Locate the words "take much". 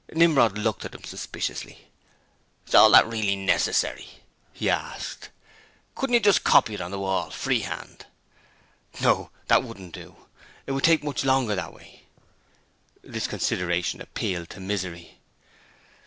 10.85-11.23